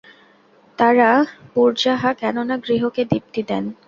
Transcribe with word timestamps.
তাঁরা 0.77 1.09
পুজার্হা, 1.53 2.11
কেননা 2.21 2.55
গৃহকে 2.65 3.01
দীপ্তি 3.11 3.41
দেন। 3.49 3.63